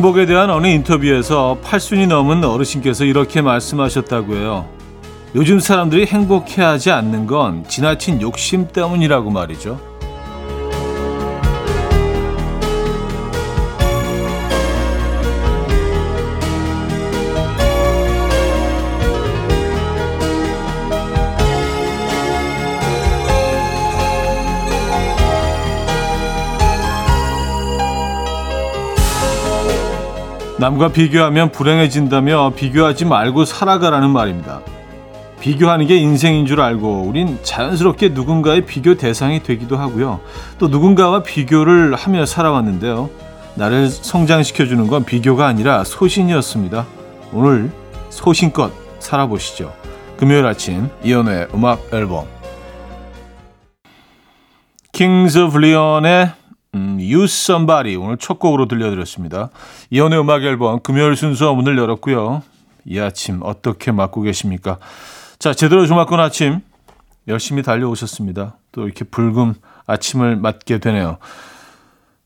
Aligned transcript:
행복에 0.00 0.24
대한 0.24 0.48
어느 0.48 0.66
인터뷰에서 0.66 1.58
8순이 1.62 2.08
넘은 2.08 2.42
어르신께서 2.42 3.04
이렇게 3.04 3.42
말씀하셨다고 3.42 4.34
해요. 4.34 4.66
요즘 5.34 5.60
사람들이 5.60 6.06
행복해하지 6.06 6.90
않는 6.90 7.26
건 7.26 7.68
지나친 7.68 8.22
욕심 8.22 8.68
때문이라고 8.68 9.30
말이죠. 9.30 9.89
남과 30.60 30.88
비교하면 30.88 31.52
불행해진다며 31.52 32.52
비교하지 32.54 33.06
말고 33.06 33.46
살아가라는 33.46 34.10
말입니다. 34.10 34.60
비교하는 35.40 35.86
게 35.86 35.96
인생인 35.96 36.44
줄 36.44 36.60
알고 36.60 37.04
우린 37.08 37.38
자연스럽게 37.42 38.10
누군가의 38.10 38.66
비교 38.66 38.94
대상이 38.94 39.42
되기도 39.42 39.78
하고요. 39.78 40.20
또 40.58 40.68
누군가와 40.68 41.22
비교를 41.22 41.94
하며 41.94 42.26
살아왔는데요. 42.26 43.08
나를 43.54 43.88
성장시켜주는 43.88 44.86
건 44.86 45.06
비교가 45.06 45.46
아니라 45.46 45.82
소신이었습니다. 45.82 46.84
오늘 47.32 47.70
소신껏 48.10 48.70
살아보시죠. 48.98 49.72
금요일 50.18 50.44
아침 50.44 50.90
이현우의 51.02 51.48
음악 51.54 51.80
앨범 51.94 52.26
Kings 54.92 55.38
of 55.38 55.56
Leon의 55.56 56.39
음, 56.74 56.98
You 57.00 57.24
Somebody 57.24 57.96
오늘 57.96 58.16
첫 58.16 58.38
곡으로 58.38 58.68
들려드렸습니다. 58.68 59.50
이연의 59.90 60.20
음악 60.20 60.42
앨범 60.44 60.80
금요일 60.80 61.16
순서 61.16 61.52
문을 61.54 61.76
열었고요. 61.76 62.42
이 62.84 62.98
아침 62.98 63.40
어떻게 63.42 63.92
맞고 63.92 64.22
계십니까? 64.22 64.78
자, 65.38 65.52
제대로 65.52 65.86
주맞군 65.86 66.20
아침 66.20 66.60
열심히 67.28 67.62
달려오셨습니다. 67.62 68.56
또 68.72 68.84
이렇게 68.84 69.04
붉은 69.04 69.54
아침을 69.86 70.36
맞게 70.36 70.78
되네요. 70.78 71.18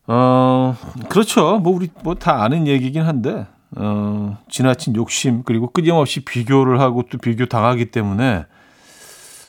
어, 0.06 0.76
그렇죠. 1.08 1.58
뭐 1.58 1.74
우리 1.74 1.88
뭐 2.02 2.14
다 2.14 2.42
아는 2.42 2.66
얘기긴 2.66 3.02
한데 3.02 3.46
어, 3.76 4.36
지나친 4.50 4.94
욕심 4.96 5.42
그리고 5.44 5.70
끊임없이 5.70 6.20
비교를 6.20 6.80
하고 6.80 7.02
또 7.10 7.16
비교 7.18 7.46
당하기 7.46 7.86
때문에 7.86 8.44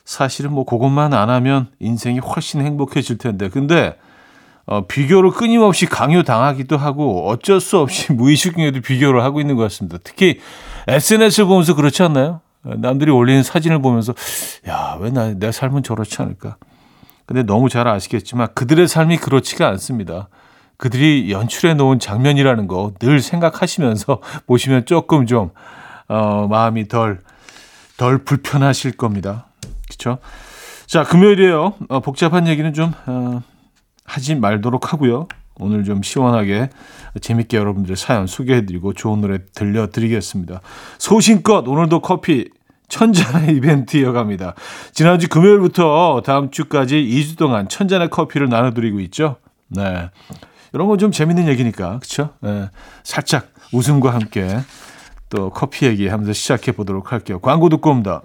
사실은 0.06 0.54
뭐 0.54 0.66
그것만 0.66 1.14
안 1.14 1.30
하면 1.30 1.68
인생이 1.80 2.20
훨씬 2.20 2.62
행복해질 2.62 3.18
텐데 3.18 3.50
근데 3.50 3.98
어, 4.66 4.86
비교를 4.88 5.32
끊임없이 5.32 5.86
강요당하기도 5.86 6.78
하고 6.78 7.28
어쩔 7.30 7.60
수 7.62 7.78
없이 7.80 8.12
무의식 8.14 8.56
중에도 8.56 8.82
비교를 8.82 9.24
하고 9.24 9.40
있는 9.40 9.56
것 9.56 9.64
같습니다. 9.64 9.98
특히 10.04 10.40
SNS를 10.88 11.48
보면서 11.48 11.76
그렇지 11.76 12.02
않나요? 12.04 12.42
남들이 12.64 13.12
올리는 13.12 13.44
사진을 13.44 13.80
보면서 13.82 14.14
야, 14.68 14.98
왜 15.00 15.12
나, 15.12 15.34
내 15.34 15.52
삶은 15.52 15.84
저렇지 15.84 16.20
않을까? 16.22 16.58
근데 17.28 17.44
너무 17.44 17.70
잘 17.70 17.88
아시겠지만 17.88 18.48
그들의 18.56 18.88
삶이 18.88 19.18
그렇지가 19.18 19.68
않습니다. 19.70 20.30
그들이 20.78 21.32
연출해 21.32 21.74
놓은 21.76 22.00
장면이라는 22.00 22.68
거 22.68 22.92
늘 23.00 23.20
생각하시면서 23.22 24.22
보시면 24.48 24.86
조금 24.86 25.26
좀, 25.28 25.52
어, 26.08 26.48
마음이 26.48 26.88
덜, 26.88 27.22
덜 27.98 28.18
불편하실 28.24 28.98
겁니다. 28.98 29.46
그쵸? 29.90 30.18
자, 30.88 31.04
금요일이에요. 31.04 31.76
어, 31.90 32.00
복잡한 32.00 32.48
얘기는 32.48 32.72
좀, 32.74 32.94
어, 33.06 33.42
하지 34.06 34.36
말도록 34.36 34.94
하고요. 34.94 35.28
오늘 35.60 35.84
좀 35.84 36.04
시원하게 36.04 36.70
재밌게 37.22 37.58
여러분들 37.58 37.96
사연 37.96 38.28
소개해드리고 38.28 38.94
좋은 38.94 39.22
노래 39.22 39.40
들려드리겠습니다. 39.54 40.62
소신껏 40.98 41.68
오늘도 41.68 42.02
커피 42.02 42.50
천잔의 42.88 43.56
이벤트 43.56 43.98
이어갑니다. 43.98 44.54
지난주 44.94 45.28
금요일부터 45.28 46.22
다음 46.26 46.52
주까지 46.52 46.96
2주 46.98 47.38
동안 47.38 47.68
천잔의 47.68 48.10
커피를 48.10 48.48
나눠드리고 48.50 49.00
있죠. 49.02 49.38
네. 49.70 50.10
이런 50.74 50.88
건 50.88 51.00
좀 51.00 51.12
재밌는 51.12 51.48
얘기니까, 51.48 52.00
그쵸? 52.00 52.32
네. 52.42 52.70
살짝 53.04 53.48
웃음과 53.72 54.14
함께 54.14 54.60
또 55.30 55.50
커피 55.50 55.86
얘기 55.88 56.08
하면서 56.08 56.34
시작해 56.34 56.74
보도록 56.74 57.12
할게요. 57.12 57.40
광고 57.40 57.70
듣고 57.70 57.90
옵니다. 57.90 58.22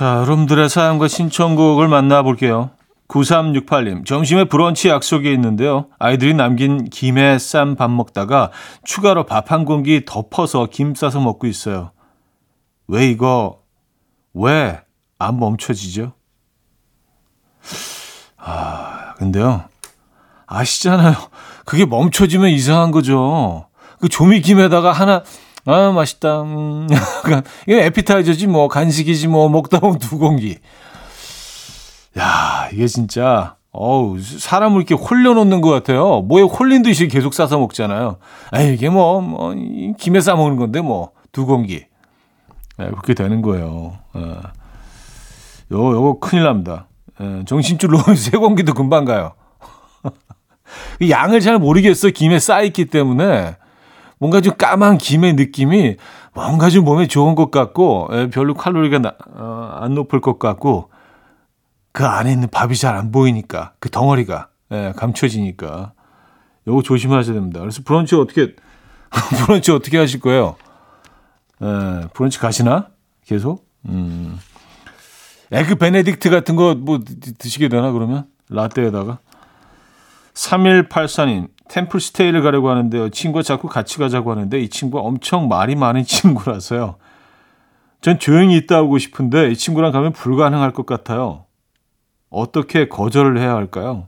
자, 0.00 0.16
여러분들의 0.20 0.70
사연과 0.70 1.08
신청곡을 1.08 1.86
만나볼게요. 1.86 2.70
9368님, 3.08 4.06
점심에 4.06 4.44
브런치 4.44 4.88
약속이 4.88 5.30
있는데요. 5.34 5.88
아이들이 5.98 6.32
남긴 6.32 6.86
김에 6.88 7.38
쌈 7.38 7.76
밥 7.76 7.90
먹다가 7.90 8.50
추가로 8.82 9.26
밥 9.26 9.52
한 9.52 9.66
공기 9.66 10.06
덮어서 10.06 10.68
김 10.70 10.94
싸서 10.94 11.20
먹고 11.20 11.46
있어요. 11.46 11.90
왜 12.88 13.08
이거, 13.10 13.60
왜 14.32 14.80
안 15.18 15.38
멈춰지죠? 15.38 16.14
아, 18.38 19.12
근데요. 19.18 19.64
아시잖아요. 20.46 21.14
그게 21.66 21.84
멈춰지면 21.84 22.48
이상한 22.48 22.90
거죠. 22.90 23.66
그 24.00 24.08
조미김에다가 24.08 24.92
하나, 24.92 25.24
아, 25.66 25.92
맛있다. 25.92 26.42
음, 26.42 26.88
이게 27.66 27.84
에피타이저지, 27.84 28.46
뭐, 28.46 28.68
간식이지, 28.68 29.28
뭐, 29.28 29.48
먹다 29.48 29.78
보면 29.80 29.98
두 29.98 30.18
공기. 30.18 30.58
야, 32.18 32.68
이게 32.72 32.86
진짜, 32.86 33.56
어우, 33.72 34.20
사람을 34.20 34.78
이렇게 34.78 34.94
홀려놓는 34.94 35.60
것 35.60 35.70
같아요. 35.70 36.22
뭐에 36.22 36.42
홀린 36.42 36.82
듯이 36.82 37.08
계속 37.08 37.34
싸서 37.34 37.58
먹잖아요. 37.58 38.16
아 38.50 38.60
이게 38.60 38.88
뭐, 38.88 39.20
뭐, 39.20 39.54
김에 39.98 40.20
싸 40.20 40.34
먹는 40.34 40.56
건데, 40.56 40.80
뭐, 40.80 41.12
두 41.32 41.46
공기. 41.46 41.84
네, 42.78 42.86
그렇게 42.90 43.14
되는 43.14 43.42
거예요. 43.42 43.98
어. 44.14 44.40
요, 45.72 45.92
요거 45.92 46.18
큰일 46.20 46.44
납니다. 46.44 46.86
예, 47.20 47.44
정신줄로 47.44 47.98
세 48.16 48.36
공기도 48.36 48.74
금방 48.74 49.04
가요. 49.04 49.34
양을 51.08 51.40
잘 51.40 51.58
모르겠어. 51.58 52.08
김에 52.08 52.38
쌓여있기 52.38 52.86
때문에. 52.86 53.56
뭔가 54.20 54.40
좀 54.40 54.54
까만 54.56 54.98
김의 54.98 55.32
느낌이 55.34 55.96
뭔가 56.34 56.70
좀 56.70 56.84
몸에 56.84 57.08
좋은 57.08 57.34
것 57.34 57.50
같고 57.50 58.08
예, 58.12 58.30
별로 58.30 58.54
칼로리가 58.54 58.98
나, 59.00 59.14
어, 59.34 59.78
안 59.80 59.94
높을 59.94 60.20
것 60.20 60.38
같고 60.38 60.90
그 61.92 62.04
안에 62.06 62.30
있는 62.32 62.48
밥이 62.48 62.76
잘 62.76 62.94
안 62.94 63.10
보이니까 63.10 63.72
그 63.80 63.90
덩어리가 63.90 64.48
예, 64.72 64.92
감춰지니까 64.94 65.92
요거 66.68 66.82
조심하셔야 66.82 67.34
됩니다. 67.34 67.60
그래서 67.60 67.80
브런치 67.84 68.14
어떻게 68.14 68.54
브런치 69.46 69.72
어떻게 69.72 69.96
하실 69.98 70.20
거예요? 70.20 70.54
예, 71.62 72.06
브런치 72.12 72.38
가시나 72.38 72.88
계속? 73.26 73.66
음. 73.88 74.38
에그 75.52 75.76
베네딕트 75.76 76.30
같은 76.30 76.54
거 76.54 76.74
뭐 76.76 77.00
드시게 77.38 77.68
되나 77.68 77.90
그러면 77.90 78.26
라떼에다가 78.50 79.18
3184님 80.40 81.48
템플 81.68 82.00
스테이를 82.00 82.42
가려고 82.42 82.70
하는데요. 82.70 83.10
친구가 83.10 83.42
자꾸 83.42 83.68
같이 83.68 83.98
가자고 83.98 84.30
하는데 84.30 84.58
이 84.58 84.68
친구가 84.68 85.02
엄청 85.02 85.48
말이 85.48 85.76
많은 85.76 86.04
친구라서요. 86.04 86.96
전 88.00 88.18
조용히 88.18 88.56
있다 88.56 88.80
오고 88.80 88.98
싶은데 88.98 89.50
이 89.50 89.56
친구랑 89.56 89.92
가면 89.92 90.12
불가능할 90.12 90.72
것 90.72 90.86
같아요. 90.86 91.44
어떻게 92.30 92.88
거절을 92.88 93.38
해야 93.38 93.54
할까요? 93.54 94.06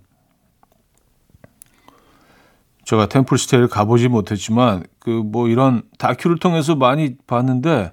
제가 2.84 3.06
템플 3.06 3.38
스테이를 3.38 3.68
가보지 3.68 4.08
못했지만 4.08 4.84
그 4.98 5.10
뭐 5.10 5.48
이런 5.48 5.82
다큐를 5.98 6.38
통해서 6.38 6.74
많이 6.74 7.16
봤는데 7.26 7.92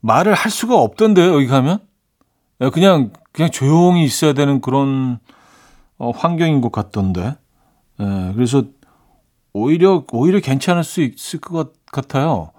말을 0.00 0.34
할 0.34 0.50
수가 0.50 0.76
없던데요. 0.76 1.34
여기 1.34 1.46
가면 1.46 1.80
그냥 2.72 3.12
그냥 3.32 3.50
조용히 3.50 4.04
있어야 4.04 4.32
되는 4.32 4.60
그런 4.60 5.18
어, 6.00 6.10
환경인 6.10 6.62
것 6.62 6.72
같던데. 6.72 7.36
예, 8.00 8.32
그래서 8.34 8.64
오히려 9.52 10.04
오히려 10.12 10.40
괜찮을 10.40 10.82
수 10.82 11.02
있을 11.02 11.40
것 11.40 11.74
같아요. 11.92 12.52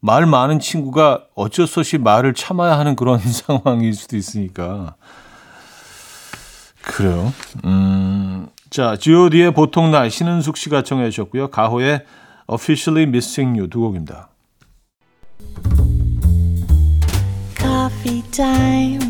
말 0.00 0.26
많은 0.26 0.58
친구가 0.58 1.26
어쩔 1.36 1.68
수 1.68 1.80
없이 1.80 1.98
말을 1.98 2.34
참아야 2.34 2.76
하는 2.78 2.96
그런 2.96 3.18
상황일 3.22 3.94
수도 3.94 4.16
있으니까. 4.16 4.96
그래요. 6.82 7.32
음, 7.64 8.48
자, 8.70 8.96
G.O.D의 8.96 9.54
보통 9.54 9.92
날 9.92 10.10
신은숙 10.10 10.56
씨가 10.56 10.82
청해 10.82 11.10
주셨고요. 11.10 11.50
가호의 11.50 12.04
Officially 12.48 13.08
Missing 13.08 13.56
You 13.56 13.70
두 13.70 13.80
곡입니다. 13.80 14.30
Coffee 17.56 18.22
time. 18.32 19.09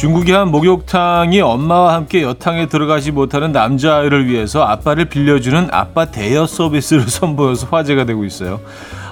중국의 0.00 0.34
한 0.34 0.50
목욕탕이 0.50 1.42
엄마와 1.42 1.92
함께 1.92 2.22
여탕에 2.22 2.68
들어가지 2.70 3.12
못하는 3.12 3.52
남자아이를 3.52 4.28
위해서 4.28 4.62
아빠를 4.62 5.04
빌려주는 5.04 5.68
아빠 5.72 6.06
대여 6.06 6.46
서비스를 6.46 7.02
선보여서 7.10 7.66
화제가 7.70 8.06
되고 8.06 8.24
있어요. 8.24 8.60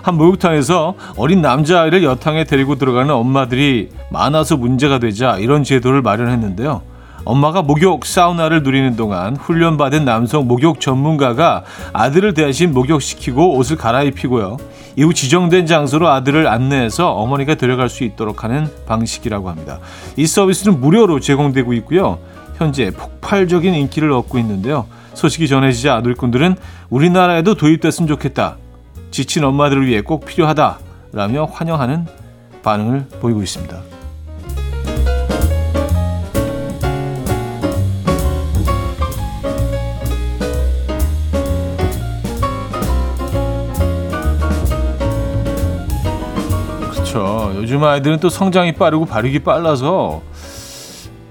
한 0.02 0.16
목욕탕에서 0.16 0.94
어린 1.18 1.42
남자아이를 1.42 2.02
여탕에 2.04 2.44
데리고 2.44 2.76
들어가는 2.76 3.12
엄마들이 3.14 3.90
많아서 4.10 4.56
문제가 4.56 4.98
되자 4.98 5.36
이런 5.36 5.62
제도를 5.62 6.00
마련했는데요. 6.00 6.80
엄마가 7.26 7.60
목욕 7.60 8.06
사우나를 8.06 8.62
누리는 8.62 8.96
동안 8.96 9.36
훈련받은 9.36 10.06
남성 10.06 10.48
목욕 10.48 10.80
전문가가 10.80 11.64
아들을 11.92 12.32
대신 12.32 12.72
목욕시키고 12.72 13.58
옷을 13.58 13.76
갈아입히고요. 13.76 14.56
이후 14.98 15.14
지정된 15.14 15.66
장소로 15.66 16.08
아들을 16.08 16.48
안내해서 16.48 17.12
어머니가 17.12 17.54
데려갈 17.54 17.88
수 17.88 18.02
있도록 18.02 18.42
하는 18.42 18.66
방식이라고 18.86 19.48
합니다. 19.48 19.78
이 20.16 20.26
서비스는 20.26 20.80
무료로 20.80 21.20
제공되고 21.20 21.72
있고요. 21.74 22.18
현재 22.56 22.90
폭발적인 22.90 23.74
인기를 23.74 24.10
얻고 24.10 24.40
있는데요. 24.40 24.86
소식이 25.14 25.46
전해지자 25.46 25.94
아들꾼들은 25.94 26.56
우리나라에도 26.90 27.54
도입됐으면 27.54 28.08
좋겠다. 28.08 28.56
지친 29.12 29.44
엄마들을 29.44 29.86
위해 29.86 30.00
꼭 30.00 30.26
필요하다 30.26 30.80
라며 31.12 31.44
환영하는 31.44 32.06
반응을 32.64 33.06
보이고 33.20 33.40
있습니다. 33.40 33.87
요즘 47.56 47.82
아이들은 47.84 48.20
또 48.20 48.28
성장이 48.28 48.72
빠르고 48.72 49.04
발육이 49.06 49.40
빨라서 49.40 50.22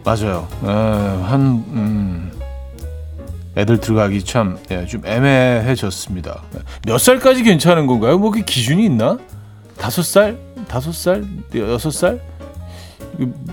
맞아요. 0.04 0.48
에, 0.64 0.68
한 0.68 1.42
음, 1.42 2.32
애들 3.58 3.80
들어가기 3.80 4.24
참좀 4.24 4.58
예, 4.72 4.86
애매해졌습니다. 5.06 6.44
몇 6.86 6.98
살까지 7.00 7.44
괜찮은 7.44 7.88
건가요? 7.88 8.18
뭐 8.18 8.32
그 8.32 8.42
기준이 8.42 8.86
있나? 8.86 9.18
다섯 9.78 10.04
살, 10.04 10.38
다섯 10.68 10.92
살, 10.94 11.24
여섯 11.56 11.92
살? 11.92 12.22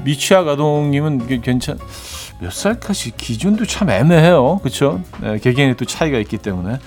미취학 0.05 0.46
아동님은 0.46 1.40
괜찮. 1.43 1.78
몇 2.40 2.52
살까지 2.52 3.12
기준도 3.17 3.67
참 3.67 3.90
애매해요. 3.90 4.58
그렇죠? 4.58 5.00
네, 5.20 5.38
개개인의 5.38 5.76
또 5.76 5.84
차이가 5.84 6.19
있기 6.19 6.38
때문에. 6.38 6.78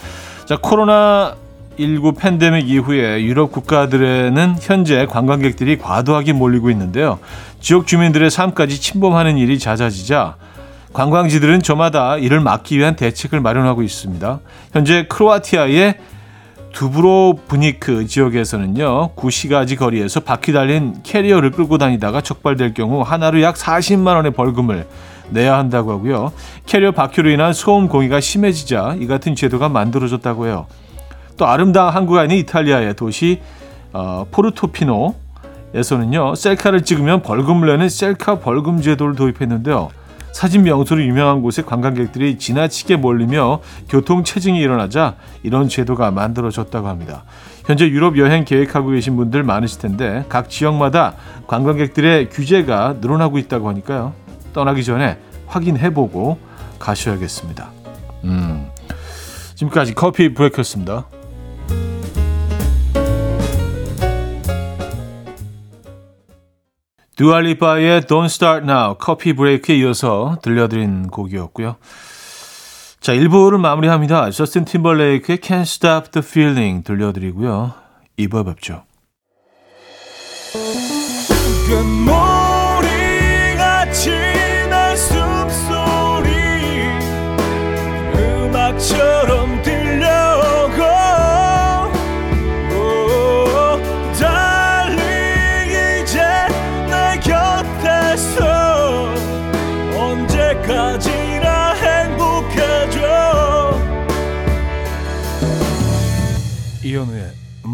자, 0.46 0.58
코로나 0.62 1.36
19 1.80 2.14
팬데믹 2.14 2.70
이후에 2.70 3.24
유럽 3.24 3.52
국가들에는 3.52 4.56
현재 4.60 5.06
관광객들이 5.06 5.78
과도하게 5.78 6.34
몰리고 6.34 6.72
있는데요. 6.72 7.20
지역 7.60 7.86
주민들의 7.86 8.32
삶까지 8.32 8.82
침범하는 8.82 9.38
일이 9.38 9.60
잦아지자 9.60 10.36
관광지들은 10.94 11.62
저마다 11.62 12.18
이를 12.18 12.40
막기 12.40 12.78
위한 12.78 12.96
대책을 12.96 13.40
마련하고 13.42 13.84
있습니다. 13.84 14.40
현재 14.74 15.06
크로아티아의 15.08 15.96
두브로브니크 16.74 18.08
지역에서는요, 18.08 19.16
구시가지 19.16 19.78
거리에서 19.78 20.20
바퀴 20.20 20.54
달린 20.54 20.96
캐리어를 21.04 21.52
끌고 21.52 21.78
다니다가 21.78 22.22
적발될 22.22 22.74
경우 22.74 23.02
한화로 23.02 23.42
약 23.42 23.56
40만 23.56 24.16
원의 24.16 24.34
벌금을 24.34 24.88
내야 25.30 25.58
한다고 25.58 25.92
하고요. 25.92 26.32
캐리어 26.66 26.92
바퀴로 26.92 27.30
인한 27.30 27.54
소음 27.54 27.88
공해가 27.88 28.20
심해지자 28.20 28.98
이 29.00 29.08
같은 29.08 29.36
제도가 29.36 29.70
만들어졌다고 29.70 30.48
해요. 30.48 30.68
또 31.38 31.46
아름다운 31.46 31.94
한국 31.94 32.18
아닌 32.18 32.40
이탈리아의 32.40 32.96
도시 32.96 33.42
어, 33.94 34.26
포르토피노에서는요 34.32 36.36
셀카를 36.36 36.84
찍으면 36.84 37.22
벌금을 37.22 37.70
내는 37.70 37.88
셀카 37.90 38.40
벌금 38.40 38.82
제도를 38.82 39.16
도입했는데요. 39.16 39.90
사진 40.34 40.64
명소로 40.64 41.02
유명한 41.02 41.42
곳에 41.42 41.64
관광객들이 41.64 42.38
지나치게 42.38 42.98
몰리며 42.98 43.62
교통 43.90 44.24
체증이 44.24 44.60
일어나자 44.60 45.16
이런 45.42 45.68
제도가 45.68 46.12
만들어졌다고 46.12 46.88
합니다. 46.88 47.24
현재 47.66 47.88
유럽 47.88 48.20
여행 48.20 48.46
계획하고 48.46 48.90
계신 48.90 49.16
분들 49.16 49.42
많으실 49.42 49.82
텐데 49.82 50.26
각 50.30 50.50
지역마다 50.50 51.16
관광객들의 51.48 52.30
규제가 52.30 52.98
늘어나고 53.02 53.40
있다고 53.40 53.68
하니까요. 53.70 54.14
떠나기 54.54 54.84
전에 54.84 55.18
확인해보고 55.48 56.38
가셔야겠습니다. 56.78 57.72
음, 58.26 58.68
지금까지 59.56 59.96
커피 59.96 60.36
브레이크였습니다. 60.36 61.06
두알리파의 67.18 68.02
Don't 68.02 68.26
Start 68.26 68.66
Now 68.66 68.96
커피 68.98 69.34
브레이크에 69.34 69.76
이어서 69.78 70.38
들려드린 70.42 71.08
곡이었고요. 71.08 71.76
자, 73.00 73.14
1부를 73.14 73.60
마무리합니다. 73.60 74.32
저스틴 74.32 74.66
팀벌레이크의 74.66 75.40
Can't 75.40 75.62
Stop 75.62 76.12
the 76.12 76.26
Feeling 76.26 76.84
들려드리고요. 76.84 77.74
2부에 78.20 78.46
뵙죠. 78.46 78.84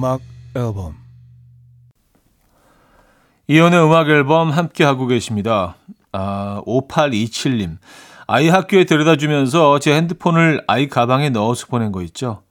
음악 0.04 0.20
앨범 0.54 0.98
이현우의 3.48 3.86
음악 3.86 4.10
앨범 4.10 4.52
함께 4.52 4.84
하고 4.84 5.08
계십니다. 5.08 5.76
아, 6.12 6.62
5827님. 6.66 7.78
아이 8.28 8.50
학교에 8.50 8.84
데려다 8.84 9.16
주면서 9.16 9.80
제 9.80 9.96
핸드폰을 9.96 10.62
아이 10.68 10.90
가방에 10.90 11.30
넣어서 11.30 11.68
보낸 11.68 11.94
거 11.94 12.02
있죠. 12.02 12.44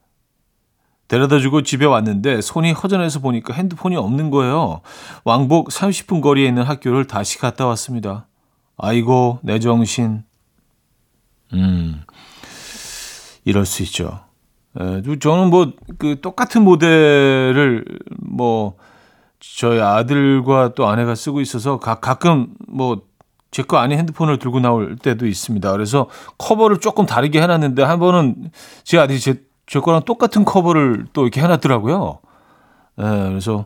데려다 1.07 1.37
주고 1.37 1.61
집에 1.61 1.85
왔는데 1.85 2.41
손이 2.41 2.71
허전해서 2.71 3.19
보니까 3.19 3.53
핸드폰이 3.53 3.97
없는 3.97 4.31
거예요. 4.31 4.81
왕복 5.23 5.69
30분 5.69 6.21
거리에 6.21 6.47
있는 6.47 6.63
학교를 6.63 7.05
다시 7.05 7.37
갔다 7.37 7.67
왔습니다. 7.67 8.25
아이고, 8.77 9.39
내 9.43 9.59
정신. 9.59 10.23
음, 11.53 12.01
이럴 13.45 13.67
수 13.67 13.83
있죠. 13.83 14.32
에, 14.79 15.01
저는 15.19 15.49
뭐, 15.49 15.71
그, 15.99 16.19
똑같은 16.21 16.63
모델을 16.63 17.85
뭐, 18.19 18.75
저희 19.39 19.79
아들과 19.81 20.73
또 20.75 20.87
아내가 20.87 21.15
쓰고 21.15 21.41
있어서 21.41 21.79
가, 21.79 21.95
가끔 21.99 22.47
뭐, 22.67 23.01
제 23.51 23.61
거 23.61 23.77
아닌 23.77 23.99
핸드폰을 23.99 24.39
들고 24.39 24.59
나올 24.61 24.95
때도 24.95 25.27
있습니다. 25.27 25.71
그래서 25.73 26.07
커버를 26.39 26.79
조금 26.79 27.05
다르게 27.05 27.39
해놨는데 27.39 27.83
한 27.83 27.99
번은 27.99 28.49
제 28.83 28.97
아들이 28.97 29.19
제, 29.19 29.43
제 29.67 29.79
거랑 29.79 30.01
똑같은 30.05 30.43
커버를 30.43 31.05
또 31.13 31.21
이렇게 31.21 31.39
해놨더라고요. 31.41 32.17
에, 32.97 33.03
그래서 33.03 33.65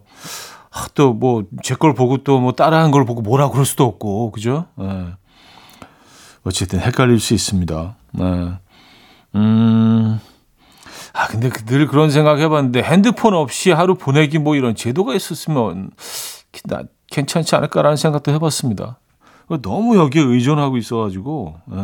또뭐 0.93 1.45
제 1.63 1.75
걸 1.75 1.93
보고 1.95 2.17
또 2.17 2.39
뭐 2.41 2.51
따라한 2.51 2.91
걸 2.91 3.05
보고 3.05 3.21
뭐라 3.21 3.49
그럴 3.49 3.65
수도 3.65 3.85
없고, 3.85 4.31
그죠? 4.31 4.65
에. 4.79 5.05
어쨌든 6.43 6.79
헷갈릴 6.81 7.19
수 7.21 7.33
있습니다. 7.33 7.95
네. 8.11 8.51
음, 9.35 10.19
아, 11.17 11.27
근데 11.27 11.49
늘 11.49 11.87
그런 11.87 12.11
생각 12.11 12.37
해봤는데 12.37 12.83
핸드폰 12.83 13.33
없이 13.33 13.71
하루 13.71 13.95
보내기 13.95 14.37
뭐 14.37 14.55
이런 14.55 14.75
제도가 14.75 15.15
있었으면 15.15 15.89
나 16.65 16.83
괜찮지 17.09 17.55
않을까라는 17.55 17.97
생각도 17.97 18.31
해봤습니다. 18.33 18.99
너무 19.63 19.97
여기에 19.97 20.21
의존하고 20.21 20.77
있어가지고. 20.77 21.55
예. 21.73 21.77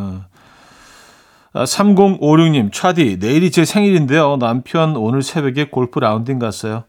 아, 1.55 1.63
3056님, 1.63 2.71
차디, 2.71 3.17
내일이 3.19 3.49
제 3.49 3.65
생일인데요. 3.65 4.37
남편 4.37 4.95
오늘 4.95 5.23
새벽에 5.23 5.65
골프 5.65 5.99
라운딩 5.99 6.37
갔어요. 6.37 6.83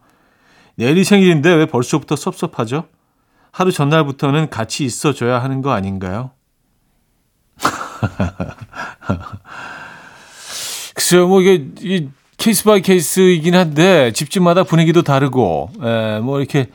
내일이 0.77 1.05
생일인데 1.05 1.55
왜 1.55 1.67
벌써부터 1.67 2.17
섭섭하죠? 2.17 2.85
하루 3.53 3.73
전날부터는 3.73 4.51
같이 4.51 4.85
있어줘야 4.85 5.43
하는 5.43 5.63
거 5.63 5.71
아닌가요? 5.71 6.33
글쎄요, 10.95 11.29
뭐 11.29 11.41
이게, 11.41 11.69
이 11.81 12.11
case 12.37 12.65
by 12.65 12.83
case이긴 12.83 13.55
한데 13.55 14.13
집집마다 14.13 14.65
분위기도 14.65 15.03
다르고, 15.03 15.71
에, 15.83 16.21
뭐 16.21 16.41
이렇게 16.41 16.69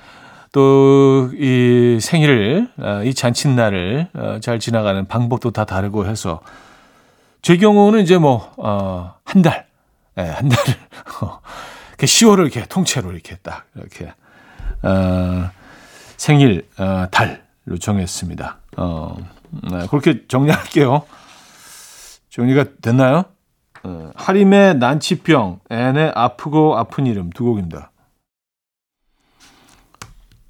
또 0.51 1.29
이 1.37 1.99
생일을, 2.01 2.69
어, 2.77 3.01
이 3.03 3.13
잔칫날을 3.13 4.07
어, 4.13 4.39
잘 4.41 4.59
지나가는 4.59 5.05
방법도 5.07 5.51
다 5.51 5.65
다르고 5.65 6.07
해서 6.07 6.41
제 7.41 7.57
경우는 7.57 8.01
이제 8.01 8.17
뭐, 8.17 8.51
어, 8.57 9.13
한 9.23 9.41
달, 9.41 9.67
예, 10.17 10.23
한 10.23 10.49
달을, 10.49 10.73
어, 11.21 11.39
10월을 11.97 12.39
이렇게 12.51 12.65
통째로 12.65 13.11
이렇게 13.11 13.35
딱, 13.43 13.65
이렇게, 13.75 14.11
어, 14.81 15.49
생일, 16.17 16.67
어, 16.77 17.05
달로 17.11 17.77
정했습니다. 17.79 18.57
어, 18.77 19.17
네, 19.71 19.87
그렇게 19.89 20.23
정리할게요. 20.27 21.03
정리가 22.31 22.65
됐나요? 22.81 23.25
어, 23.83 24.11
하림의 24.15 24.77
난치병, 24.77 25.59
앤의 25.69 26.11
아프고 26.15 26.77
아픈 26.77 27.05
이름 27.05 27.29
두 27.29 27.45
곡입니다. 27.45 27.91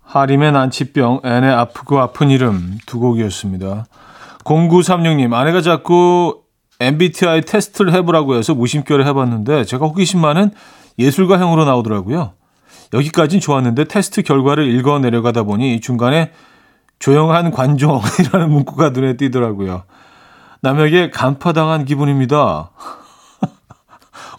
하림의 0.01 0.51
난치병, 0.51 1.21
앤의 1.23 1.51
아프고 1.51 1.99
아픈 1.99 2.29
이름 2.29 2.77
두 2.85 2.99
곡이었습니다. 2.99 3.85
0936님, 4.43 5.33
아내가 5.33 5.61
자꾸 5.61 6.41
MBTI 6.79 7.41
테스트를 7.41 7.93
해보라고 7.93 8.35
해서 8.35 8.55
무심결에 8.55 9.05
해봤는데 9.05 9.65
제가 9.65 9.85
호기심 9.85 10.21
많은 10.21 10.51
예술가형으로 10.97 11.65
나오더라고요. 11.65 12.33
여기까진 12.93 13.39
좋았는데 13.39 13.83
테스트 13.83 14.23
결과를 14.23 14.67
읽어 14.67 14.99
내려가다 14.99 15.43
보니 15.43 15.81
중간에 15.81 16.31
조용한 16.97 17.51
관종이라는 17.51 18.49
문구가 18.51 18.89
눈에 18.89 19.15
띄더라고요. 19.17 19.83
남에게 20.61 21.09
간파당한 21.09 21.85
기분입니다. 21.85 22.71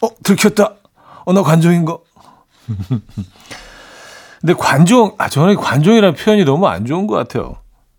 어, 0.03 0.09
들켰다. 0.23 0.75
어, 1.25 1.33
나 1.33 1.43
관종인 1.43 1.85
거. 1.85 2.03
근데 4.41 4.55
관종, 4.55 5.15
아, 5.19 5.29
저는 5.29 5.57
관종이라는 5.57 6.15
표현이 6.15 6.45
너무 6.45 6.67
안 6.67 6.87
좋은 6.87 7.07
것 7.07 7.15
같아요. 7.17 7.57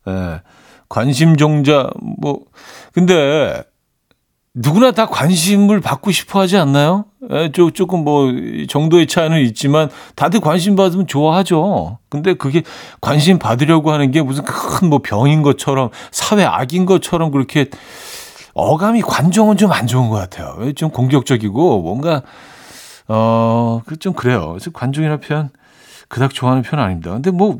예. 0.07 0.41
관심종자, 0.89 1.89
뭐, 2.19 2.39
근데, 2.93 3.63
누구나 4.53 4.91
다 4.91 5.05
관심을 5.05 5.79
받고 5.79 6.11
싶어 6.11 6.41
하지 6.41 6.57
않나요? 6.57 7.05
예, 7.31 7.51
조, 7.51 7.71
조금 7.71 8.03
뭐, 8.03 8.29
정도의 8.67 9.07
차이는 9.07 9.39
있지만, 9.45 9.89
다들 10.15 10.39
관심 10.41 10.75
받으면 10.75 11.05
좋아하죠. 11.07 11.99
근데 12.09 12.33
그게 12.33 12.63
관심 12.99 13.37
받으려고 13.39 13.91
하는 13.91 14.11
게 14.11 14.21
무슨 14.21 14.43
큰 14.43 14.89
뭐 14.89 14.99
병인 15.03 15.43
것처럼, 15.43 15.91
사회 16.11 16.43
악인 16.43 16.85
것처럼 16.85 17.31
그렇게, 17.31 17.67
어감이 18.53 19.01
관종은 19.01 19.57
좀 19.57 19.71
안 19.71 19.87
좋은 19.87 20.09
것 20.09 20.15
같아요. 20.17 20.73
좀 20.73 20.89
공격적이고, 20.89 21.81
뭔가, 21.81 22.21
어, 23.07 23.81
그좀 23.85 24.13
그래요. 24.13 24.49
그래서 24.49 24.71
관종이라는 24.71 25.21
표현, 25.21 25.49
그닥 26.07 26.33
좋아하는 26.33 26.61
표현 26.63 26.83
아닙니다. 26.85 27.11
근데 27.11 27.31
뭐, 27.31 27.59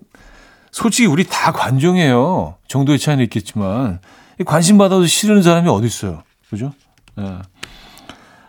솔직히 0.72 1.08
우리 1.08 1.24
다 1.26 1.52
관종이에요. 1.52 2.56
정도의 2.68 3.00
차이는 3.00 3.24
있겠지만, 3.26 4.00
관심 4.46 4.78
받아도 4.78 5.06
싫은 5.06 5.42
사람이 5.44 5.70
어디 5.70 5.88
있어요. 5.88 6.24
그죠? 6.50 6.72
예. 7.20 7.38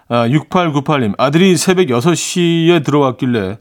아, 0.08 0.26
6898님, 0.28 1.14
아들이 1.18 1.56
새벽 1.56 1.86
6시에 1.86 2.84
들어왔길래, 2.84 3.58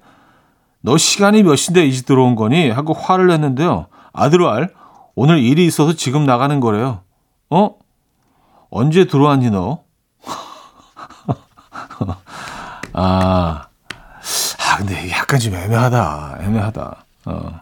너 0.81 0.97
시간이 0.97 1.43
몇 1.43 1.55
시인데 1.55 1.85
이제 1.85 2.01
들어온 2.03 2.35
거니? 2.35 2.69
하고 2.71 2.93
화를 2.93 3.27
냈는데요. 3.27 3.87
아들 4.13 4.39
말, 4.39 4.73
오늘 5.15 5.39
일이 5.39 5.65
있어서 5.65 5.93
지금 5.93 6.25
나가는 6.25 6.59
거래요. 6.59 7.01
어? 7.49 7.75
언제 8.71 9.05
들어왔니, 9.05 9.49
너? 9.51 9.83
아, 12.93 13.67
아, 13.73 14.77
근데 14.77 15.11
약간 15.11 15.39
좀 15.39 15.53
애매하다. 15.55 16.39
애매하다. 16.41 17.05
어. 17.25 17.59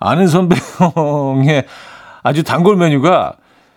아는 0.00 0.26
선배 0.26 0.56
형의 0.78 1.66
아주 2.22 2.42
단골 2.42 2.76
메뉴가 2.76 3.34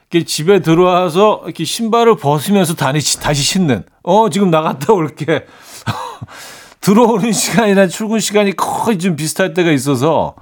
이렇게 0.10 0.25
집에 0.25 0.62
들어와서 0.62 1.42
이렇게 1.46 1.63
신발을 1.66 2.16
벗으면서 2.18 2.74
다시, 2.75 3.20
다시 3.20 3.44
신는. 3.44 3.84
어, 4.04 4.30
지금 4.30 4.50
나갔다 4.50 4.94
올게. 4.94 5.46
들어오는 6.80 7.34
시간이나 7.34 7.88
출근 7.88 8.20
시간이 8.20 8.56
거의 8.56 8.98
좀 9.00 9.18
비슷할 9.18 9.54
때가 9.54 9.72
있어서 9.72 10.36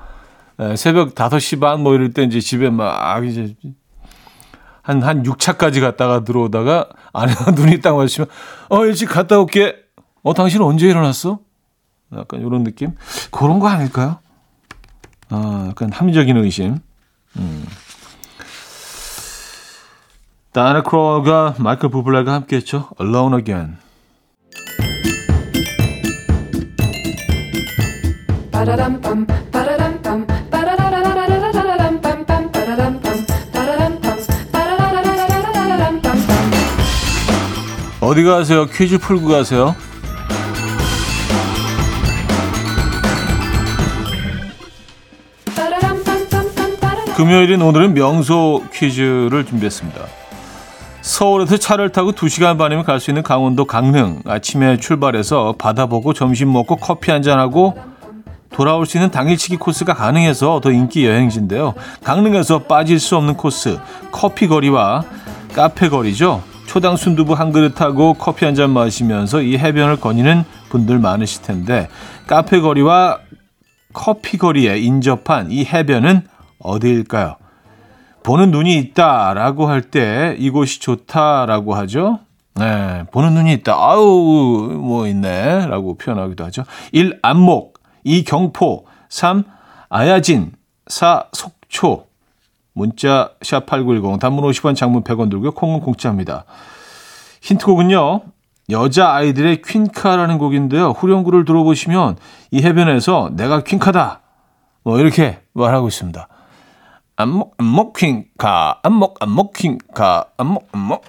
에, 0.60 0.76
새벽 0.76 1.16
5시 1.16 1.60
반 1.60 1.82
뭐 1.82 1.96
이럴 1.96 2.14
때 2.14 2.22
이제 2.24 2.40
집에 2.40 2.70
막 2.70 3.26
이제 3.26 3.56
한, 4.86 5.02
한 5.02 5.24
6차까지 5.24 5.82
갔다가 5.82 6.24
들어오다가 6.24 6.88
아내가 7.12 7.52
눈이 7.58 7.82
딱 7.82 7.98
마주치면 7.98 8.28
어, 8.70 8.86
일찍 8.86 9.08
갔다 9.08 9.40
올게. 9.40 9.76
어, 10.22 10.34
당신 10.34 10.62
언제 10.62 10.88
일어났어? 10.88 11.40
약간 12.16 12.40
이런 12.42 12.64
느낌? 12.64 12.94
그런 13.32 13.60
거 13.60 13.68
아닐까요? 13.68 14.20
아, 15.30 15.66
약간 15.70 15.92
합리적인 15.92 16.38
의심. 16.38 16.78
음. 17.38 17.66
다나 20.52 20.84
크로가 20.84 21.56
마이클 21.58 21.90
부블레가 21.90 22.32
함께 22.32 22.58
했죠. 22.58 22.90
Alone 23.02 23.40
Again. 23.40 23.78
어디 38.06 38.24
가세요? 38.24 38.68
퀴즈 38.68 39.00
풀고 39.00 39.28
가세요. 39.28 39.76
금요일인 47.16 47.62
오늘은 47.62 47.94
명소 47.96 48.64
퀴즈를 48.74 49.46
준비했습니다. 49.46 50.02
서울에서 51.02 51.58
차를 51.58 51.92
타고 51.92 52.12
2시간 52.12 52.58
반이면 52.60 52.84
갈 52.84 53.00
수 53.00 53.10
있는 53.10 53.24
강원도 53.24 53.66
강릉. 53.66 54.22
아침에 54.26 54.78
출발해서 54.78 55.56
바다 55.58 55.88
보고 55.88 56.14
점심 56.14 56.52
먹고 56.52 56.76
커피 56.76 57.12
한잔하고 57.12 57.76
돌아올 58.52 58.86
수 58.86 58.98
있는 58.98 59.12
당일치기 59.12 59.58
코스가 59.58 59.94
가능해서 59.96 60.62
더 60.62 60.72
인기 60.72 61.08
여행지인데요. 61.08 61.74
강릉에서 62.04 62.60
빠질 62.64 63.00
수 63.00 63.16
없는 63.18 63.36
코스, 63.36 63.80
커피 64.12 64.48
거리와 64.48 65.04
카페 65.54 65.90
거리죠. 65.90 66.44
초당 66.76 66.98
순두부 66.98 67.36
한 67.36 67.54
그릇하고 67.54 68.16
커피 68.16 68.44
한 68.44 68.54
잔 68.54 68.70
마시면서 68.72 69.42
이 69.42 69.58
해변을 69.58 69.96
거니는 70.02 70.44
분들 70.68 71.00
많으실 71.00 71.42
텐데 71.42 71.88
카페 72.28 72.60
거리와 72.60 73.20
커피 73.94 74.38
거리에 74.38 74.80
인접한 74.80 75.52
이 75.52 75.64
해변은 75.64 76.28
어디일까요? 76.60 77.38
보는 78.24 78.52
눈이 78.52 78.78
있다라고 78.78 79.68
할 79.68 79.84
때 79.84 80.36
이곳이 80.38 80.82
좋다라고 80.82 81.76
하죠. 81.76 82.20
네, 82.56 83.06
보는 83.10 83.36
눈이 83.36 83.54
있다. 83.54 83.74
아우, 83.74 84.68
뭐 84.78 85.08
있네. 85.08 85.68
라고 85.68 85.98
표현하기도 85.98 86.44
하죠. 86.44 86.64
1. 86.92 87.20
안목 87.22 87.80
2. 88.04 88.26
경포 88.26 88.86
3. 89.08 89.46
아야진 89.88 90.52
4. 90.88 91.28
속초 91.32 92.08
문자 92.76 93.32
샵8910 93.40 94.20
단문 94.20 94.44
50원 94.44 94.76
장문 94.76 95.04
100원 95.04 95.32
들고요. 95.32 95.52
콩은 95.54 95.80
공짜입니다. 95.80 96.44
힌트곡은요. 97.42 98.22
여자 98.70 99.12
아이들의 99.14 99.62
퀸카라는 99.62 100.38
곡인데요. 100.38 100.90
후렴구를 100.90 101.46
들어보시면 101.46 102.18
이 102.52 102.62
해변에서 102.62 103.32
내가 103.34 103.64
퀸카다. 103.64 104.22
뭐 104.84 105.00
이렇게 105.00 105.40
말하고 105.54 105.88
있습니다. 105.88 106.28
안목 107.16 107.56
안목 107.58 107.96
퀸카 107.96 108.80
안목 108.84 109.16
안목 109.22 109.54
퀸카 109.54 110.26
안목 110.38 110.68
안목 110.74 111.06